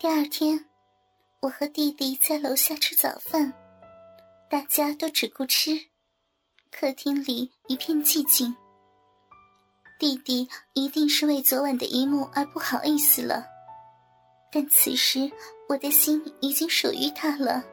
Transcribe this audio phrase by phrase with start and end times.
[0.00, 0.64] 第二天，
[1.40, 3.52] 我和弟弟在楼下吃早饭，
[4.48, 5.76] 大家都只顾吃，
[6.70, 8.54] 客厅里一片寂静。
[9.98, 13.44] 弟弟一定是为昨晚的一幕而不好意思了，
[14.52, 15.28] 但此时
[15.68, 17.64] 我的心已经属于他了。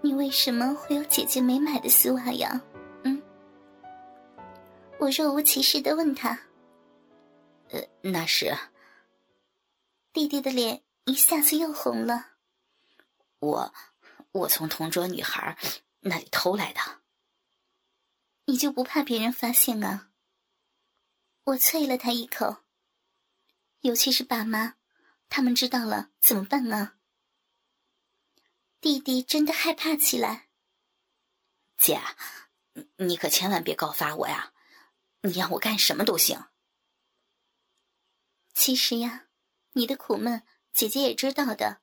[0.00, 2.58] 你为什么会有姐姐没买的丝袜呀？
[3.04, 3.22] 嗯，
[4.98, 6.30] 我若无其事的问他。
[7.68, 8.50] 呃，那是。
[10.12, 12.32] 弟弟的脸一下子又红了。
[13.38, 13.74] 我，
[14.32, 15.56] 我从同桌女孩
[16.00, 16.80] 那里偷来的。
[18.44, 20.10] 你就不怕别人发现啊？
[21.44, 22.64] 我啐了他一口。
[23.80, 24.76] 尤其是爸妈，
[25.28, 26.98] 他们知道了怎么办啊？
[28.80, 30.50] 弟弟真的害怕起来。
[31.78, 32.00] 姐，
[32.96, 34.52] 你可千万别告发我呀！
[35.22, 36.44] 你让我干什么都行。
[38.54, 39.28] 其实呀，
[39.72, 41.80] 你的苦闷姐姐也知道的，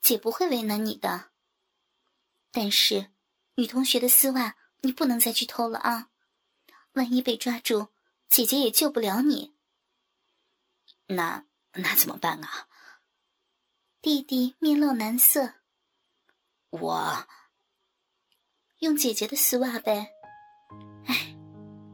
[0.00, 1.30] 姐不会为难你的。
[2.50, 3.10] 但是，
[3.56, 6.10] 女同学的丝袜你不能再去偷了啊！
[6.92, 7.88] 万一被抓住，
[8.28, 9.54] 姐姐也救不了你。
[11.06, 12.68] 那那怎么办啊？
[14.00, 15.54] 弟弟面露难色。
[16.70, 17.26] 我
[18.78, 20.12] 用姐姐的丝袜呗，
[21.06, 21.36] 哎，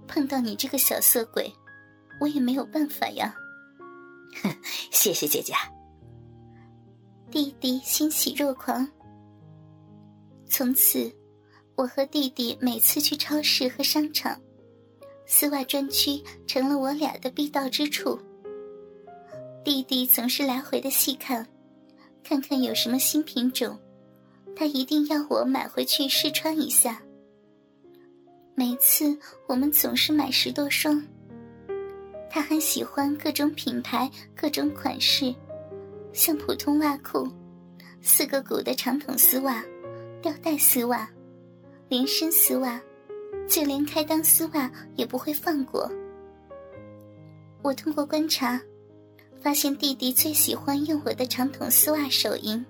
[0.07, 1.55] 碰到你这个小色鬼，
[2.21, 3.35] 我也没有办法呀。
[4.91, 5.53] 谢谢姐姐。
[7.31, 8.87] 弟弟欣喜若狂。
[10.47, 11.13] 从此，
[11.75, 14.41] 我和弟弟每次去超市和商场，
[15.27, 18.19] 丝袜专区成了我俩的必到之处。
[19.65, 21.47] 弟弟总是来回的细看，
[22.23, 23.79] 看看有什么新品种。
[24.55, 27.03] 他一定要我买回去试穿一下。
[28.55, 31.05] 每次我们总是买十多双。
[32.35, 35.33] 他很喜欢各种品牌、各种款式，
[36.13, 37.29] 像普通袜裤、
[38.03, 39.65] 四个股的长筒丝袜、
[40.21, 41.09] 吊带丝袜、
[41.89, 42.83] 连身丝袜，
[43.49, 45.89] 就连开裆丝袜也不会放过。
[47.63, 48.61] 我通过观察，
[49.41, 52.67] 发现弟弟最喜欢用我的长筒丝袜手淫。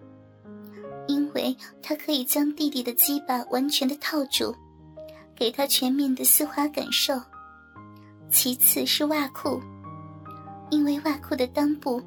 [1.09, 4.55] 因为他可以将弟弟的鸡巴完全的套住，
[5.35, 7.19] 给他全面的丝滑感受。
[8.35, 9.61] 其次是袜裤，
[10.69, 12.03] 因为袜裤的裆部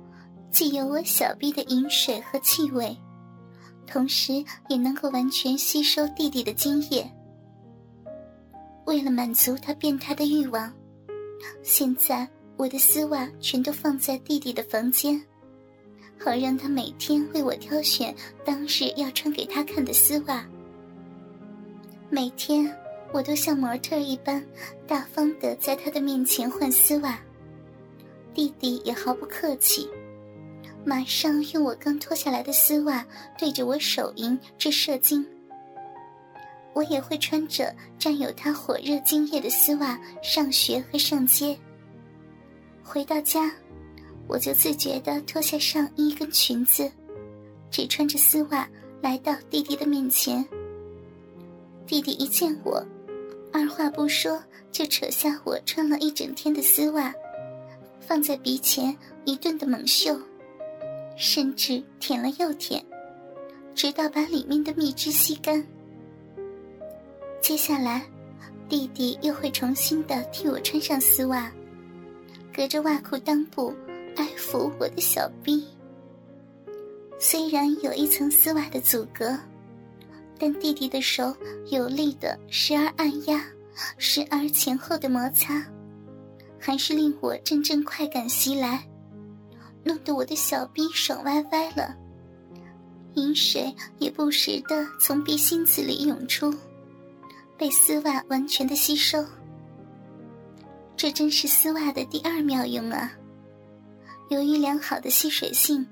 [0.51, 2.95] 既有我小臂的饮水和气味，
[3.87, 7.09] 同时也能够完全吸收弟弟的精液。
[8.85, 10.71] 为了满足他变态的欲望，
[11.63, 12.27] 现在
[12.57, 15.19] 我的丝袜全都放在弟弟的房间。
[16.19, 20.45] 好让他每天为我挑选当日要穿给他看的丝袜。
[22.09, 22.69] 每天
[23.11, 24.43] 我都像模特一般
[24.85, 27.19] 大方的在他的面前换丝袜，
[28.33, 29.89] 弟弟也毫不客气，
[30.85, 33.05] 马上用我刚脱下来的丝袜
[33.37, 35.25] 对着我手淫至射精。
[36.73, 41.57] 我也会穿着沾有他火热精液的丝袜上学和上街。
[42.83, 43.51] 回到家。
[44.29, 46.91] 我就自觉地脱下上衣跟裙子，
[47.71, 48.67] 只穿着丝袜
[49.01, 50.45] 来到弟弟的面前。
[51.85, 52.85] 弟弟一见我，
[53.57, 54.39] 二话不说
[54.71, 57.11] 就扯下我穿了一整天的丝袜，
[57.99, 58.95] 放在鼻前
[59.25, 60.15] 一顿的猛嗅，
[61.17, 62.85] 甚至舔了又舔，
[63.73, 65.65] 直到把里面的蜜汁吸干。
[67.41, 68.05] 接下来，
[68.69, 71.51] 弟弟又会重新的替我穿上丝袜，
[72.55, 73.73] 隔着袜裤裆部。
[74.15, 75.67] 爱抚我的小臂，
[77.19, 79.37] 虽然有一层丝袜的阻隔，
[80.39, 81.35] 但弟弟的手
[81.71, 83.43] 有力的时而按压，
[83.97, 85.65] 时而前后的摩擦，
[86.59, 88.87] 还是令我阵阵快感袭来，
[89.83, 91.95] 弄得我的小臂爽歪歪了，
[93.15, 96.53] 饮水也不时的从鼻心子里涌出，
[97.57, 99.25] 被丝袜完全的吸收。
[100.95, 103.11] 这真是丝袜的第二妙用啊！
[104.29, 105.87] 由于良好的吸水性，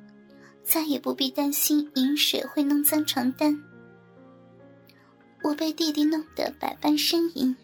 [0.63, 3.59] 再也不必担心饮水会弄脏床单。
[5.45, 7.55] 我被弟弟弄得百般呻吟，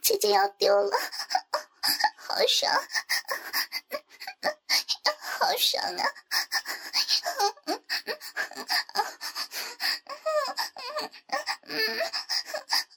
[0.00, 0.96] 姐姐要丢了，
[2.16, 2.72] 好爽，
[5.18, 6.06] 好爽啊！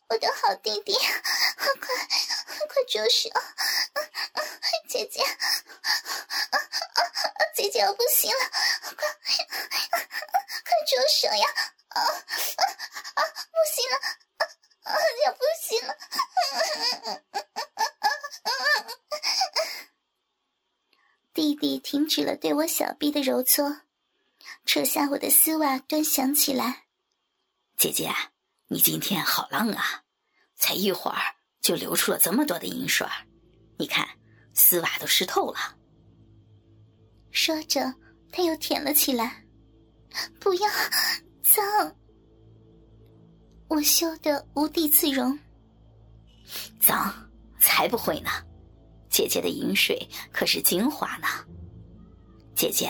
[0.09, 0.93] 我的好弟弟，
[1.57, 1.73] 快
[2.67, 3.31] 快住手！
[4.87, 5.25] 姐姐，
[7.53, 8.39] 姐姐我不行了，
[8.95, 11.45] 快快住手呀！
[11.89, 12.07] 啊啊
[13.15, 13.19] 啊！
[13.51, 13.95] 不行了，
[14.83, 14.95] 啊，
[15.25, 15.97] 要不行了！
[21.33, 23.81] 弟停止了对我小臂的揉搓，
[24.65, 26.87] 扯下我的丝袜端详起来。
[27.77, 28.09] 姐姐，
[28.69, 30.01] 你今天好浪啊，
[30.55, 31.21] 才一会儿
[31.61, 33.07] 就流出了这么多的银水，
[33.77, 34.03] 你看
[34.55, 35.77] 丝袜都湿透了。
[37.29, 37.93] 说着，
[38.31, 39.45] 他又舔了起来。
[40.39, 40.67] 不要，
[41.43, 41.95] 脏！
[43.67, 45.37] 我羞得无地自容。
[46.79, 47.13] 脏？
[47.59, 48.31] 才不会呢！
[49.07, 51.27] 姐姐的饮水可是精华呢。
[52.55, 52.89] 姐姐，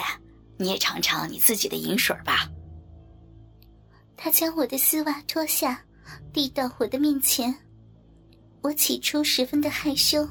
[0.57, 2.49] 你也尝尝你自己的饮水吧。
[4.15, 5.83] 他将我的丝袜脱下，
[6.31, 7.53] 递到我的面前。
[8.61, 10.27] 我起初十分的害羞，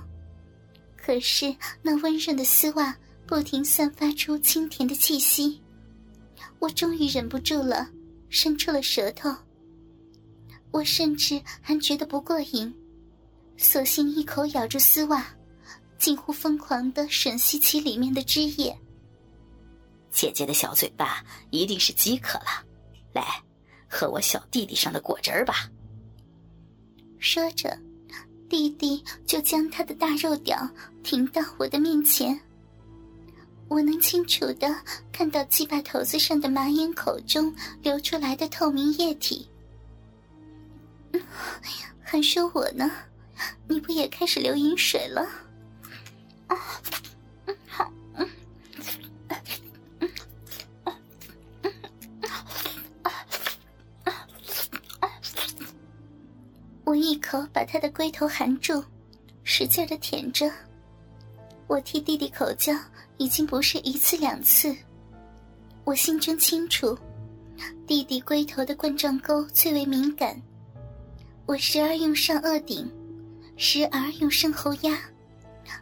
[0.97, 2.97] 可是那温润的丝袜
[3.27, 5.61] 不停散发出清甜的气息，
[6.59, 7.89] 我终于忍不住了，
[8.29, 9.35] 伸出了舌头。
[10.71, 12.75] 我甚至还觉得不过瘾，
[13.57, 15.25] 索性一口咬住丝袜，
[15.99, 18.77] 近乎疯狂的吮吸起里面的汁液。
[20.15, 22.65] 姐姐的小嘴巴一定是饥渴了，
[23.13, 23.43] 来。
[23.89, 25.71] 喝我小弟弟上的果汁儿吧。
[27.19, 27.77] 说着，
[28.49, 30.69] 弟弟就将他的大肉屌
[31.03, 32.39] 挺到我的面前。
[33.69, 34.69] 我能清楚的
[35.13, 39.49] 看到鸡巴头子上的马眼口中流出来的透明液体。
[42.03, 42.91] 还说我呢？
[43.69, 45.23] 你不也开始流饮水了？
[46.49, 46.57] 啊，
[56.95, 58.81] 我一口把他的龟头含住，
[59.43, 60.49] 使劲的舔着。
[61.67, 62.73] 我替弟弟口交
[63.17, 64.73] 已经不是一次两次，
[65.83, 66.97] 我心中清楚，
[67.85, 70.41] 弟弟龟头的冠状沟最为敏感。
[71.47, 72.89] 我时而用上颚顶，
[73.57, 74.97] 时而用身后压，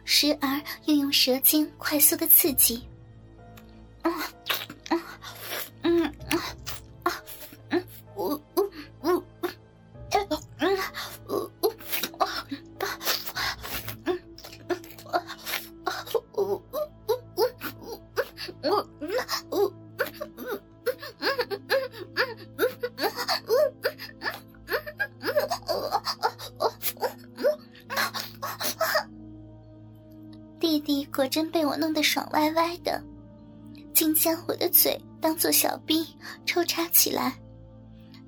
[0.05, 2.87] 时而又用舌尖快速的刺激。
[4.01, 4.11] 啊
[4.89, 4.99] 啊
[5.83, 6.11] 嗯
[18.63, 18.87] 我
[30.59, 33.03] 弟弟果真被我弄得爽歪歪的，
[33.93, 36.07] 竟将我的嘴当做小臂
[36.45, 37.37] 抽插起来。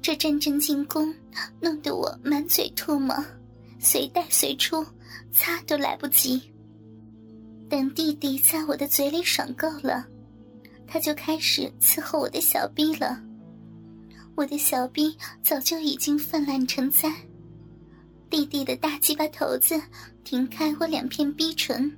[0.01, 1.13] 这阵阵进攻，
[1.59, 3.15] 弄得我满嘴唾沫，
[3.79, 4.85] 随带随出，
[5.31, 6.41] 擦都来不及。
[7.67, 10.05] 等弟弟在我的嘴里爽够了，
[10.87, 13.21] 他就开始伺候我的小逼了。
[14.35, 17.09] 我的小逼早就已经泛滥成灾，
[18.29, 19.81] 弟弟的大鸡巴头子
[20.23, 21.95] 停开我两片逼唇，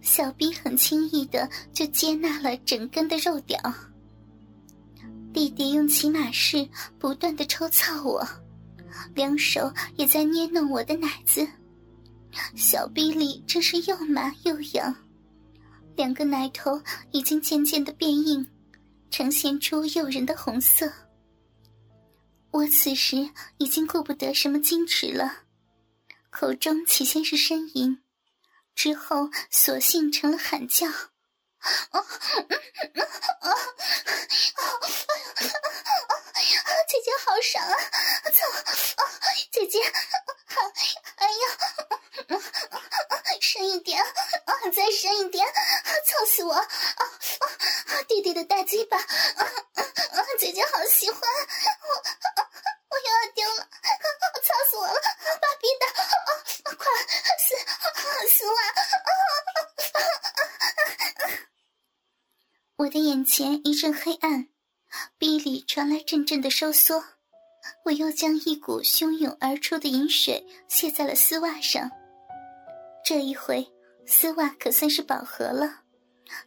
[0.00, 3.58] 小逼很轻易的就接纳了整根的肉屌。
[5.32, 6.68] 弟弟用骑马式
[6.98, 8.26] 不断的抽操我，
[9.14, 11.46] 两手也在捏弄我的奶子，
[12.56, 14.92] 小臂里真是又麻又痒，
[15.96, 18.46] 两个奶头已经渐渐的变硬，
[19.10, 20.92] 呈现出诱人的红色。
[22.50, 25.44] 我此时已经顾不得什么矜持了，
[26.30, 28.02] 口中起先是呻吟，
[28.74, 30.86] 之后索性成了喊叫。
[30.86, 32.04] 啊！
[36.86, 37.74] 姐姐好爽啊！
[38.30, 38.46] 操！
[39.50, 39.80] 姐姐，
[41.16, 41.42] 哎呀！
[43.40, 44.02] 深一点，
[44.74, 45.46] 再深一点！
[45.46, 46.52] 操死我！
[46.52, 46.64] 啊啊！
[48.08, 48.98] 弟弟的大鸡巴！
[48.98, 49.02] 啊
[50.38, 51.20] 姐姐好喜欢！
[51.22, 51.88] 我
[52.90, 53.66] 我又要丢了！
[54.42, 54.92] 操死我了！
[54.92, 55.86] 芭比的！
[56.64, 56.84] 啊快
[57.38, 57.56] 死
[58.28, 58.56] 死我！
[62.76, 64.48] 我的眼前一阵黑暗，
[65.16, 67.02] 鼻里传来阵阵的收缩，
[67.86, 71.90] 我又将一股汹涌而出的饮水泻在了丝袜上。
[73.02, 73.66] 这一回，
[74.06, 75.84] 丝袜可算是饱和了，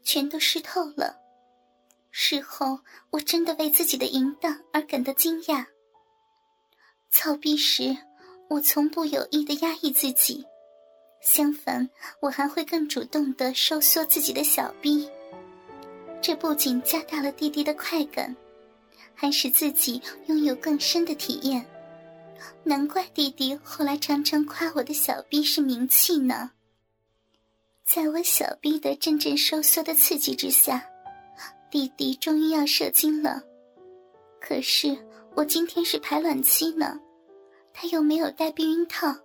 [0.03, 1.15] 全都湿透了。
[2.11, 2.79] 事后，
[3.11, 5.65] 我真的为自己的淫荡而感到惊讶。
[7.11, 7.95] 操逼时，
[8.49, 10.45] 我从不有意的压抑自己，
[11.21, 11.89] 相反，
[12.19, 15.09] 我还会更主动的收缩自己的小逼。
[16.21, 18.35] 这不仅加大了弟弟的快感，
[19.13, 21.65] 还使自己拥有更深的体验。
[22.63, 26.51] 难怪弟弟后来常常夸我的小臂是名器呢。
[27.85, 30.88] 在我小臂的阵阵收缩的刺激之下，
[31.71, 33.41] 弟弟终于要射精了。
[34.41, 34.97] 可是
[35.35, 36.99] 我今天是排卵期呢，
[37.73, 39.15] 他又没有戴避孕套，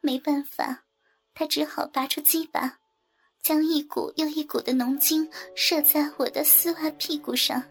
[0.00, 0.84] 没办法，
[1.34, 2.78] 他只好拔出鸡巴。
[3.40, 7.62] 将一股又一股的浓精射在我的丝袜屁股上。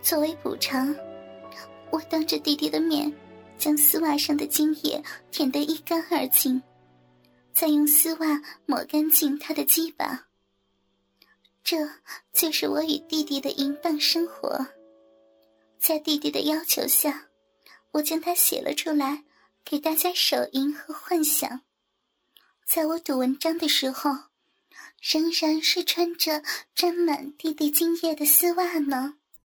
[0.00, 0.94] 作为补偿，
[1.90, 3.12] 我当着弟弟的面，
[3.58, 6.62] 将丝袜上的精液舔得一干二净，
[7.52, 10.26] 再用丝袜抹干净他的鸡巴。
[11.70, 11.88] 这
[12.32, 14.66] 就是我与弟弟的淫荡生活。
[15.78, 17.28] 在弟弟的要求下，
[17.92, 19.22] 我将它写了出来，
[19.64, 21.60] 给大家手淫和幻想。
[22.66, 24.10] 在我读文章的时候，
[25.00, 26.42] 仍然是穿着
[26.74, 29.18] 沾满弟弟精液的丝袜呢。